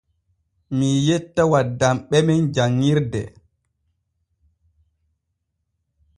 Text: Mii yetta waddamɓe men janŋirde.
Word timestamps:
Mii 0.77 0.97
yetta 1.07 1.43
waddamɓe 1.51 2.17
men 2.27 2.41
janŋirde. 2.55 3.21